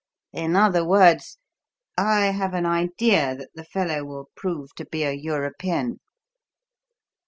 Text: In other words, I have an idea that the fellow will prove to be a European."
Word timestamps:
In 0.33 0.55
other 0.55 0.83
words, 0.83 1.37
I 1.95 2.31
have 2.31 2.55
an 2.55 2.65
idea 2.65 3.35
that 3.35 3.51
the 3.53 3.63
fellow 3.63 4.03
will 4.03 4.31
prove 4.35 4.73
to 4.77 4.85
be 4.87 5.03
a 5.03 5.11
European." 5.11 5.99